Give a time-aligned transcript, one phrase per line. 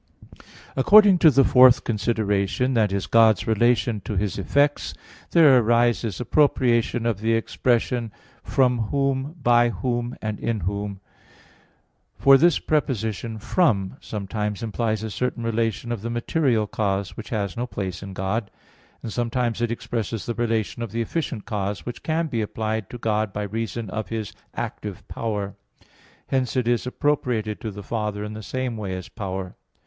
[0.75, 2.99] According to the fourth consideration, i.e.
[3.11, 4.95] God's relation to His effects,
[5.29, 8.11] there arise[s] appropriation of the expression
[8.43, 10.99] "from Whom, by Whom, and in Whom."
[12.17, 17.29] For this preposition "from" [ex] sometimes implies a certain relation of the material cause; which
[17.29, 18.49] has no place in God;
[19.03, 22.97] and sometimes it expresses the relation of the efficient cause, which can be applied to
[22.97, 25.53] God by reason of His active power;
[26.25, 29.53] hence it is appropriated to the Father in the same way as power.